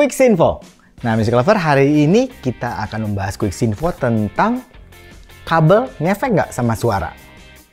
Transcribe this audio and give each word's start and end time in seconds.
Quick 0.00 0.16
Info. 0.16 0.64
Nah, 1.04 1.12
Music 1.12 1.36
Lover, 1.36 1.60
hari 1.60 2.08
ini 2.08 2.32
kita 2.40 2.88
akan 2.88 3.12
membahas 3.12 3.36
Quick 3.36 3.52
Info 3.60 3.92
tentang 3.92 4.64
kabel 5.44 5.92
ngefek 6.00 6.40
nggak 6.40 6.50
sama 6.56 6.72
suara. 6.72 7.12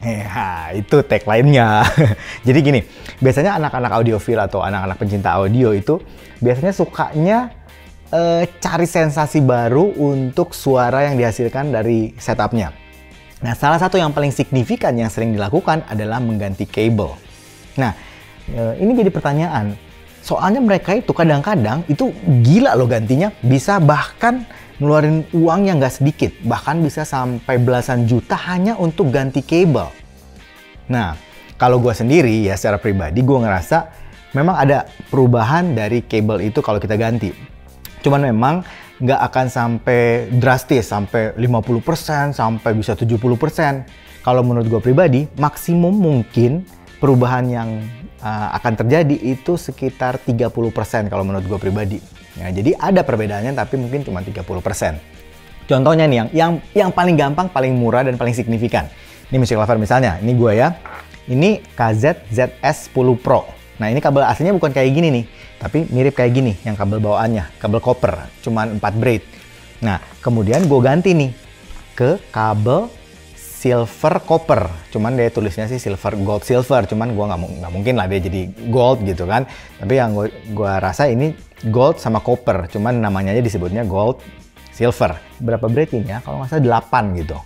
Ya, 0.04 0.76
itu 0.76 1.00
tagline-nya. 1.08 1.88
Jadi 2.48 2.60
gini, 2.60 2.84
biasanya 3.24 3.56
anak-anak 3.56 3.92
audiofil 4.04 4.44
atau 4.44 4.60
anak-anak 4.60 5.00
pencinta 5.00 5.40
audio 5.40 5.72
itu 5.72 6.04
biasanya 6.44 6.76
sukanya 6.76 7.56
uh, 8.12 8.44
cari 8.60 8.84
sensasi 8.84 9.40
baru 9.40 9.96
untuk 9.96 10.52
suara 10.52 11.08
yang 11.08 11.16
dihasilkan 11.16 11.72
dari 11.72 12.12
setupnya. 12.20 12.76
Nah, 13.40 13.56
salah 13.56 13.80
satu 13.80 13.96
yang 13.96 14.12
paling 14.12 14.36
signifikan 14.36 15.00
yang 15.00 15.08
sering 15.08 15.32
dilakukan 15.32 15.80
adalah 15.88 16.20
mengganti 16.20 16.68
kabel. 16.68 17.08
Nah, 17.80 17.96
uh, 18.52 18.76
ini 18.76 19.00
jadi 19.00 19.16
pertanyaan, 19.16 19.87
Soalnya 20.28 20.60
mereka 20.60 20.92
itu 20.92 21.16
kadang-kadang 21.16 21.88
itu 21.88 22.12
gila 22.44 22.76
loh 22.76 22.84
gantinya, 22.84 23.32
bisa 23.40 23.80
bahkan 23.80 24.44
ngeluarin 24.76 25.24
uang 25.32 25.72
yang 25.72 25.80
nggak 25.80 26.04
sedikit, 26.04 26.36
bahkan 26.44 26.84
bisa 26.84 27.08
sampai 27.08 27.56
belasan 27.56 28.04
juta 28.12 28.36
hanya 28.36 28.76
untuk 28.76 29.08
ganti 29.08 29.40
kabel. 29.40 29.88
Nah, 30.92 31.16
kalau 31.56 31.80
gue 31.80 31.96
sendiri 31.96 32.44
ya 32.44 32.60
secara 32.60 32.76
pribadi 32.76 33.24
gue 33.24 33.40
ngerasa 33.40 33.88
memang 34.36 34.60
ada 34.60 34.92
perubahan 35.08 35.72
dari 35.72 36.04
kabel 36.04 36.44
itu 36.52 36.60
kalau 36.60 36.84
kita 36.84 37.00
ganti. 37.00 37.32
Cuman 38.04 38.28
memang 38.28 38.68
nggak 39.00 39.22
akan 39.32 39.46
sampai 39.48 40.28
drastis, 40.44 40.92
sampai 40.92 41.40
50%, 41.40 42.36
sampai 42.36 42.72
bisa 42.76 43.00
70%. 43.00 44.28
Kalau 44.28 44.44
menurut 44.44 44.68
gue 44.68 44.82
pribadi, 44.84 45.24
maksimum 45.40 45.96
mungkin 45.96 46.68
perubahan 47.00 47.48
yang 47.48 47.70
uh, 48.22 48.50
akan 48.58 48.74
terjadi 48.86 49.16
itu 49.16 49.58
sekitar 49.58 50.22
30% 50.22 50.50
kalau 51.12 51.24
menurut 51.26 51.46
gue 51.46 51.60
pribadi. 51.60 52.00
Ya, 52.38 52.54
jadi 52.54 52.78
ada 52.78 53.02
perbedaannya 53.02 53.58
tapi 53.58 53.82
mungkin 53.82 54.06
cuma 54.06 54.22
30%. 54.22 54.46
Contohnya 55.68 56.08
nih 56.08 56.18
yang 56.24 56.30
yang 56.32 56.52
yang 56.72 56.90
paling 56.94 57.20
gampang, 57.20 57.52
paling 57.52 57.76
murah 57.76 58.06
dan 58.06 58.16
paling 58.16 58.32
signifikan. 58.32 58.88
Ini 59.28 59.36
music 59.42 59.60
lover 59.60 59.76
misalnya, 59.76 60.16
ini 60.24 60.32
gue 60.32 60.52
ya. 60.56 60.72
Ini 61.28 61.60
KZ 61.76 62.32
ZS 62.32 62.96
10 62.96 63.20
Pro. 63.20 63.44
Nah, 63.78 63.92
ini 63.92 64.00
kabel 64.00 64.24
aslinya 64.24 64.56
bukan 64.56 64.72
kayak 64.72 64.90
gini 64.90 65.08
nih, 65.12 65.26
tapi 65.60 65.86
mirip 65.92 66.16
kayak 66.18 66.32
gini 66.34 66.56
yang 66.66 66.74
kabel 66.74 66.98
bawaannya, 66.98 67.62
kabel 67.62 67.78
copper, 67.84 68.16
cuman 68.42 68.80
4 68.80 68.96
braid. 68.98 69.22
Nah, 69.84 70.02
kemudian 70.24 70.66
gue 70.66 70.80
ganti 70.82 71.14
nih 71.14 71.32
ke 71.94 72.18
kabel 72.34 72.90
silver 73.58 74.22
copper. 74.22 74.70
Cuman 74.94 75.18
dia 75.18 75.34
tulisnya 75.34 75.66
sih 75.66 75.82
silver 75.82 76.14
gold 76.22 76.46
silver. 76.46 76.86
Cuman 76.86 77.18
gua 77.18 77.34
nggak 77.34 77.66
nggak 77.66 77.72
mungkin 77.74 77.94
lah 77.98 78.06
dia 78.06 78.22
jadi 78.22 78.54
gold 78.70 79.02
gitu 79.02 79.26
kan. 79.26 79.50
Tapi 79.82 79.94
yang 79.98 80.14
gua, 80.14 80.30
gua 80.54 80.78
rasa 80.78 81.10
ini 81.10 81.34
gold 81.74 81.98
sama 81.98 82.22
copper. 82.22 82.70
Cuman 82.70 83.02
namanya 83.02 83.34
aja 83.34 83.42
disebutnya 83.42 83.82
gold 83.82 84.22
silver. 84.70 85.18
Berapa 85.42 85.66
braid 85.66 85.90
ini 85.98 86.14
ya 86.14 86.22
kalau 86.22 86.46
nggak 86.46 86.54
salah 86.54 86.86
8 86.86 87.18
gitu. 87.18 87.38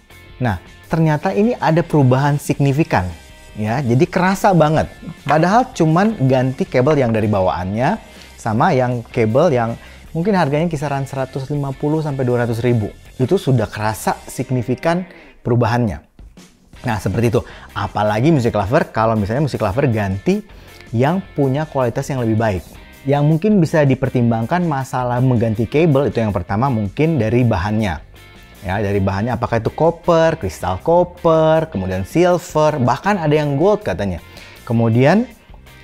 Nah 0.44 0.60
ternyata 0.92 1.32
ini 1.32 1.56
ada 1.56 1.80
perubahan 1.80 2.36
signifikan 2.36 3.08
ya. 3.56 3.80
Jadi 3.80 4.04
kerasa 4.04 4.52
banget. 4.52 4.92
Padahal 5.24 5.72
cuman 5.72 6.20
ganti 6.28 6.68
kabel 6.68 7.00
yang 7.00 7.16
dari 7.16 7.32
bawaannya 7.32 7.96
sama 8.36 8.76
yang 8.76 9.00
kabel 9.08 9.48
yang 9.56 9.80
mungkin 10.12 10.36
harganya 10.36 10.68
kisaran 10.68 11.08
150 11.08 11.48
sampai 12.04 12.24
200 12.28 12.60
ribu. 12.68 12.92
Itu 13.16 13.40
sudah 13.40 13.70
kerasa 13.72 14.20
signifikan 14.28 15.08
perubahannya. 15.42 16.02
Nah, 16.82 16.98
seperti 16.98 17.30
itu. 17.30 17.42
Apalagi 17.78 18.34
music 18.34 18.58
lover 18.58 18.90
kalau 18.90 19.14
misalnya 19.14 19.46
music 19.46 19.62
lover 19.62 19.86
ganti 19.90 20.42
yang 20.92 21.22
punya 21.38 21.70
kualitas 21.70 22.10
yang 22.10 22.22
lebih 22.26 22.38
baik. 22.38 22.64
Yang 23.06 23.24
mungkin 23.26 23.52
bisa 23.58 23.82
dipertimbangkan 23.82 24.62
masalah 24.66 25.18
mengganti 25.22 25.66
kabel 25.66 26.14
itu 26.14 26.22
yang 26.22 26.34
pertama 26.34 26.70
mungkin 26.70 27.18
dari 27.18 27.42
bahannya. 27.42 27.98
Ya, 28.62 28.78
dari 28.78 29.02
bahannya 29.02 29.34
apakah 29.34 29.58
itu 29.58 29.74
copper, 29.74 30.38
kristal 30.38 30.78
copper, 30.86 31.66
kemudian 31.74 32.06
silver, 32.06 32.78
bahkan 32.78 33.18
ada 33.18 33.34
yang 33.34 33.58
gold 33.58 33.82
katanya. 33.82 34.22
Kemudian 34.70 35.26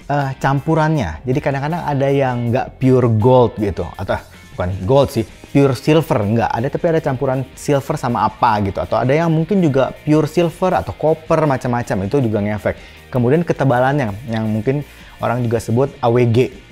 uh, 0.06 0.30
campurannya. 0.38 1.26
Jadi 1.26 1.40
kadang-kadang 1.42 1.82
ada 1.82 2.08
yang 2.10 2.54
nggak 2.54 2.78
pure 2.78 3.10
gold 3.18 3.58
gitu 3.58 3.86
atau 3.98 4.22
bukan 4.54 4.70
gold 4.86 5.10
sih, 5.10 5.26
pure 5.52 5.76
silver. 5.76 6.20
Enggak 6.24 6.52
ada 6.52 6.68
tapi 6.68 6.86
ada 6.92 7.00
campuran 7.04 7.48
silver 7.54 7.96
sama 7.96 8.28
apa 8.28 8.62
gitu. 8.66 8.80
Atau 8.82 9.00
ada 9.00 9.14
yang 9.14 9.32
mungkin 9.32 9.64
juga 9.64 9.96
pure 10.04 10.28
silver 10.28 10.78
atau 10.78 10.94
copper 10.96 11.48
macam-macam. 11.48 12.08
Itu 12.08 12.20
juga 12.20 12.40
ngefek. 12.44 12.76
Kemudian 13.12 13.48
ketebalannya 13.48 14.12
yang 14.28 14.46
mungkin 14.48 14.84
orang 15.24 15.42
juga 15.42 15.58
sebut 15.64 15.90
AWG 16.04 16.68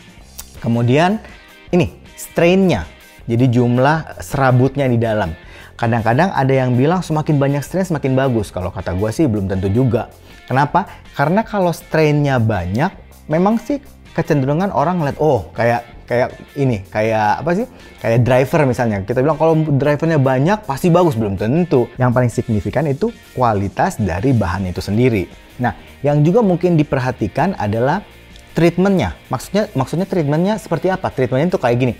kemudian 0.66 1.22
ini 1.70 1.94
strainnya. 2.18 2.90
Jadi 3.30 3.54
jumlah 3.54 4.22
serabutnya 4.22 4.90
di 4.90 4.98
dalam. 4.98 5.34
Kadang-kadang 5.78 6.34
ada 6.34 6.54
yang 6.54 6.74
bilang 6.74 7.06
semakin 7.06 7.38
banyak 7.38 7.62
strain 7.62 7.86
semakin 7.86 8.18
bagus. 8.18 8.50
Kalau 8.50 8.74
kata 8.74 8.98
gue 8.98 9.10
sih 9.14 9.30
belum 9.30 9.46
tentu 9.46 9.70
juga. 9.70 10.10
Kenapa? 10.46 10.90
Karena 11.18 11.42
kalau 11.42 11.74
strainnya 11.74 12.38
banyak 12.38 13.05
memang 13.28 13.62
sih 13.62 13.82
kecenderungan 14.16 14.72
orang 14.72 15.04
ngeliat 15.04 15.18
oh 15.20 15.52
kayak 15.52 15.84
kayak 16.06 16.38
ini 16.56 16.86
kayak 16.88 17.42
apa 17.42 17.52
sih? 17.58 17.68
Kayak 18.00 18.20
driver 18.24 18.62
misalnya. 18.70 18.98
Kita 19.02 19.20
bilang 19.26 19.38
kalau 19.42 19.58
drivernya 19.58 20.22
banyak 20.22 20.64
pasti 20.64 20.94
bagus. 20.94 21.18
Belum 21.18 21.36
tentu. 21.36 21.90
Yang 21.98 22.12
paling 22.14 22.32
signifikan 22.32 22.86
itu 22.86 23.10
kualitas 23.34 23.98
dari 23.98 24.32
bahan 24.32 24.70
itu 24.70 24.80
sendiri. 24.80 25.26
Nah 25.60 25.74
yang 26.06 26.22
juga 26.22 26.46
mungkin 26.46 26.78
diperhatikan 26.78 27.58
adalah 27.58 28.06
treatmentnya. 28.54 29.18
Maksudnya 29.28 29.68
maksudnya 29.74 30.06
treatmentnya 30.06 30.62
seperti 30.62 30.94
apa? 30.94 31.10
Treatmentnya 31.10 31.50
itu 31.52 31.60
kayak 31.60 31.78
gini. 31.82 31.94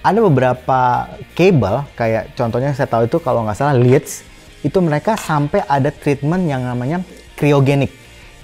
Ada 0.00 0.24
beberapa 0.24 1.12
kabel 1.36 1.84
kayak 1.92 2.32
contohnya 2.32 2.72
saya 2.72 2.88
tahu 2.88 3.04
itu 3.04 3.20
kalau 3.20 3.44
nggak 3.44 3.58
salah 3.60 3.76
leads 3.76 4.24
itu 4.60 4.78
mereka 4.80 5.16
sampai 5.16 5.64
ada 5.64 5.88
treatment 5.88 6.44
yang 6.44 6.64
namanya 6.64 7.00
cryogenik 7.36 7.92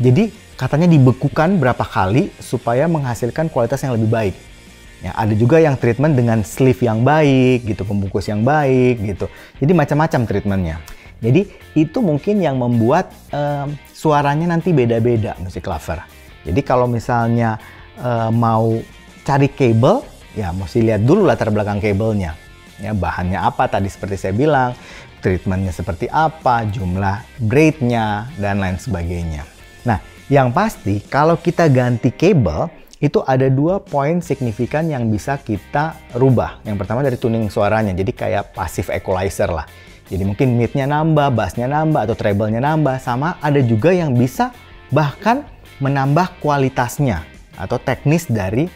jadi 0.01 0.33
katanya 0.57 0.89
dibekukan 0.89 1.61
berapa 1.61 1.85
kali 1.85 2.33
supaya 2.41 2.89
menghasilkan 2.89 3.53
kualitas 3.53 3.85
yang 3.85 3.95
lebih 3.95 4.09
baik 4.09 4.35
Ya, 5.05 5.13
ada 5.13 5.37
juga 5.37 5.61
yang 5.61 5.77
treatment 5.77 6.17
dengan 6.17 6.41
sleeve 6.41 6.81
yang 6.81 7.05
baik, 7.05 7.69
gitu, 7.69 7.85
pembungkus 7.85 8.33
yang 8.33 8.41
baik, 8.41 8.97
gitu. 9.05 9.29
Jadi 9.61 9.73
macam-macam 9.77 10.21
treatmentnya. 10.25 10.77
Jadi 11.21 11.49
itu 11.77 11.99
mungkin 12.01 12.41
yang 12.41 12.57
membuat 12.61 13.13
um, 13.33 13.73
suaranya 13.93 14.53
nanti 14.57 14.73
beda-beda 14.73 15.37
musik 15.41 15.69
lover. 15.69 16.01
Jadi 16.45 16.61
kalau 16.65 16.89
misalnya 16.89 17.61
uh, 18.01 18.33
mau 18.33 18.77
cari 19.25 19.49
kabel, 19.53 20.01
ya 20.37 20.53
mesti 20.53 20.85
lihat 20.85 21.05
dulu 21.05 21.29
latar 21.29 21.53
belakang 21.53 21.81
kabelnya. 21.81 22.37
Ya 22.77 22.93
bahannya 22.93 23.41
apa 23.41 23.69
tadi 23.69 23.89
seperti 23.89 24.17
saya 24.21 24.35
bilang, 24.37 24.77
treatmentnya 25.25 25.73
seperti 25.73 26.09
apa, 26.09 26.69
jumlah 26.69 27.25
braidnya 27.41 28.29
dan 28.37 28.61
lain 28.61 28.77
sebagainya. 28.77 29.56
Nah, 29.87 30.03
yang 30.27 30.51
pasti 30.51 30.99
kalau 31.07 31.39
kita 31.39 31.71
ganti 31.71 32.11
kabel 32.11 32.67
itu 32.99 33.23
ada 33.23 33.47
dua 33.47 33.79
poin 33.79 34.19
signifikan 34.19 34.91
yang 34.91 35.07
bisa 35.07 35.39
kita 35.39 35.95
rubah. 36.17 36.59
Yang 36.67 36.77
pertama 36.83 37.01
dari 37.07 37.15
tuning 37.21 37.47
suaranya, 37.47 37.95
jadi 37.95 38.13
kayak 38.13 38.45
passive 38.57 38.91
equalizer 38.91 39.47
lah. 39.47 39.69
Jadi 40.07 40.23
mungkin 40.23 40.59
mid-nya 40.59 40.87
nambah, 40.87 41.35
bass-nya 41.35 41.67
nambah, 41.71 42.07
atau 42.07 42.17
treble-nya 42.19 42.63
nambah. 42.63 42.99
Sama 43.03 43.39
ada 43.39 43.59
juga 43.63 43.91
yang 43.91 44.15
bisa 44.15 44.55
bahkan 44.91 45.47
menambah 45.83 46.41
kualitasnya 46.41 47.27
atau 47.59 47.77
teknis 47.77 48.31
dari 48.31 48.71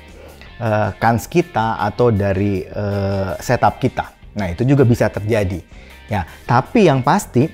uh, 0.61 0.93
kans 1.01 1.31
kita 1.31 1.81
atau 1.81 2.13
dari 2.13 2.67
uh, 2.67 3.39
setup 3.41 3.81
kita. 3.81 4.11
Nah 4.37 4.53
itu 4.53 4.67
juga 4.69 4.85
bisa 4.85 5.09
terjadi. 5.09 5.63
Ya, 6.11 6.27
tapi 6.45 6.91
yang 6.91 7.07
pasti, 7.07 7.47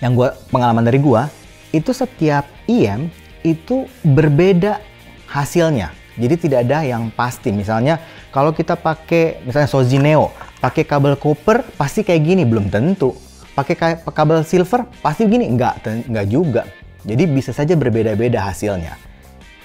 yang 0.00 0.16
gua 0.16 0.32
pengalaman 0.48 0.82
dari 0.82 0.96
gua 0.98 1.28
itu 1.72 1.90
setiap 1.92 2.48
IM 2.64 3.12
itu 3.44 3.86
berbeda 4.02 4.80
hasilnya. 5.28 5.92
Jadi 6.18 6.34
tidak 6.48 6.66
ada 6.66 6.82
yang 6.82 7.14
pasti. 7.14 7.54
Misalnya 7.54 8.02
kalau 8.34 8.50
kita 8.50 8.74
pakai 8.74 9.44
misalnya 9.46 9.70
Sozi 9.70 10.02
Neo, 10.02 10.34
pakai 10.58 10.82
kabel 10.82 11.14
copper 11.14 11.62
pasti 11.78 12.02
kayak 12.02 12.22
gini 12.26 12.42
belum 12.42 12.68
tentu. 12.72 13.14
Pakai 13.54 14.02
kabel 14.02 14.42
silver 14.46 14.86
pasti 15.02 15.26
gini 15.26 15.46
enggak 15.46 15.82
enggak 15.86 16.26
juga. 16.26 16.62
Jadi 17.06 17.24
bisa 17.30 17.54
saja 17.54 17.78
berbeda-beda 17.78 18.42
hasilnya. 18.42 18.98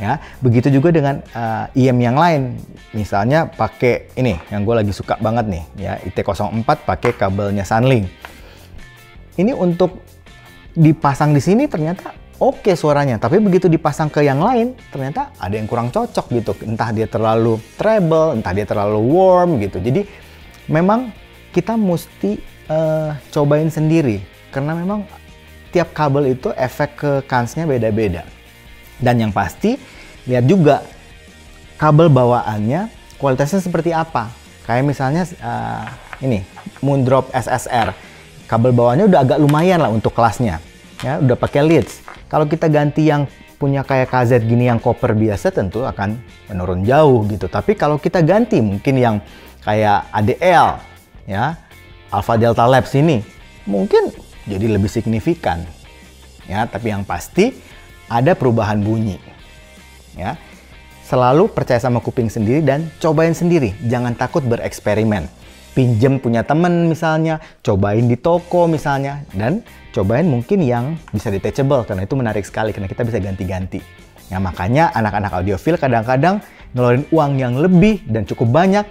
Ya, 0.01 0.17
begitu 0.41 0.73
juga 0.73 0.89
dengan 0.89 1.21
uh, 1.37 1.69
IM 1.77 2.01
yang 2.01 2.17
lain. 2.17 2.57
Misalnya 2.97 3.45
pakai 3.45 4.09
ini 4.17 4.41
yang 4.49 4.65
gue 4.65 4.73
lagi 4.73 4.89
suka 4.89 5.21
banget 5.21 5.45
nih, 5.45 5.63
ya 5.77 5.93
IT04 6.01 6.65
pakai 6.65 7.13
kabelnya 7.13 7.61
Sunlink. 7.61 8.09
Ini 9.37 9.53
untuk 9.53 10.01
dipasang 10.73 11.33
di 11.33 11.41
sini 11.41 11.69
ternyata 11.69 12.13
oke 12.41 12.65
okay 12.65 12.75
suaranya, 12.75 13.21
tapi 13.21 13.39
begitu 13.39 13.71
dipasang 13.71 14.11
ke 14.11 14.25
yang 14.25 14.43
lain, 14.43 14.75
ternyata 14.91 15.31
ada 15.39 15.55
yang 15.55 15.69
kurang 15.69 15.93
cocok 15.93 16.25
gitu. 16.33 16.51
Entah 16.67 16.89
dia 16.91 17.07
terlalu 17.07 17.61
treble, 17.79 18.35
entah 18.35 18.51
dia 18.51 18.67
terlalu 18.67 18.99
warm 18.99 19.61
gitu. 19.63 19.79
Jadi 19.79 20.03
memang 20.67 21.13
kita 21.55 21.79
mesti 21.79 22.41
uh, 22.67 23.15
cobain 23.31 23.69
sendiri, 23.69 24.19
karena 24.51 24.75
memang 24.75 25.07
tiap 25.71 25.95
kabel 25.95 26.35
itu 26.35 26.51
efek 26.53 26.89
ke 26.99 27.11
kansnya 27.29 27.63
beda-beda. 27.63 28.27
Dan 28.99 29.23
yang 29.23 29.31
pasti, 29.31 29.79
lihat 30.27 30.45
juga 30.45 30.83
kabel 31.79 32.11
bawaannya 32.11 32.91
kualitasnya 33.17 33.63
seperti 33.63 33.95
apa. 33.95 34.29
Kayak 34.63 34.83
misalnya 34.87 35.23
uh, 35.43 35.87
ini 36.23 36.43
Moondrop 36.83 37.31
SSR. 37.31 38.12
Kabel 38.47 38.75
bawahnya 38.75 39.07
udah 39.07 39.19
agak 39.23 39.37
lumayan 39.39 39.79
lah 39.79 39.89
untuk 39.89 40.11
kelasnya. 40.11 40.59
Ya, 41.03 41.19
udah 41.19 41.35
pakai 41.35 41.63
leads. 41.63 42.03
Kalau 42.31 42.47
kita 42.47 42.71
ganti 42.71 43.07
yang 43.07 43.27
punya 43.59 43.79
kayak 43.87 44.11
KZ 44.11 44.43
gini 44.43 44.67
yang 44.67 44.79
copper 44.81 45.15
biasa 45.15 45.55
tentu 45.55 45.87
akan 45.87 46.19
menurun 46.51 46.83
jauh 46.83 47.23
gitu. 47.31 47.47
Tapi 47.47 47.79
kalau 47.79 47.95
kita 47.95 48.19
ganti 48.19 48.59
mungkin 48.59 48.99
yang 48.99 49.15
kayak 49.63 50.11
ADL 50.11 50.83
ya, 51.23 51.55
Alpha 52.11 52.35
Delta 52.35 52.67
Labs 52.67 52.91
ini 52.99 53.23
mungkin 53.63 54.11
jadi 54.43 54.67
lebih 54.67 54.91
signifikan. 54.91 55.63
Ya, 56.43 56.67
tapi 56.67 56.91
yang 56.91 57.07
pasti 57.07 57.55
ada 58.11 58.35
perubahan 58.35 58.83
bunyi. 58.83 59.15
Ya. 60.19 60.35
Selalu 61.07 61.51
percaya 61.51 61.79
sama 61.79 62.03
kuping 62.03 62.27
sendiri 62.27 62.59
dan 62.63 62.91
cobain 62.99 63.31
sendiri. 63.31 63.75
Jangan 63.87 64.15
takut 64.15 64.43
bereksperimen. 64.43 65.27
Pinjem 65.73 66.21
punya 66.21 66.45
temen 66.45 66.85
misalnya, 66.85 67.41
cobain 67.65 68.05
di 68.05 68.13
toko 68.13 68.69
misalnya, 68.69 69.25
dan 69.33 69.65
cobain 69.89 70.25
mungkin 70.25 70.61
yang 70.61 70.93
bisa 71.09 71.33
detachable 71.33 71.81
karena 71.85 72.05
itu 72.05 72.13
menarik 72.13 72.45
sekali 72.45 72.69
karena 72.69 72.85
kita 72.85 73.01
bisa 73.01 73.17
ganti-ganti. 73.17 73.81
Ya 74.29 74.37
makanya 74.37 74.93
anak-anak 74.93 75.33
audiofil 75.33 75.81
kadang-kadang 75.81 76.45
ngeluarin 76.77 77.05
uang 77.09 77.31
yang 77.41 77.53
lebih 77.57 78.05
dan 78.05 78.25
cukup 78.25 78.53
banyak 78.53 78.85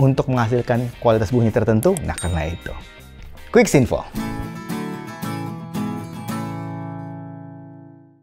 untuk 0.00 0.28
menghasilkan 0.32 0.88
kualitas 1.04 1.32
bunyi 1.32 1.52
tertentu. 1.52 1.92
Nah 2.04 2.16
karena 2.16 2.48
itu. 2.48 2.72
Quick 3.52 3.68
info. 3.76 4.00